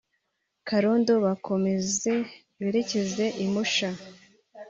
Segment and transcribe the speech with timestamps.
[0.67, 2.13] Karondo bakomeze
[2.59, 3.89] berekeza i Musha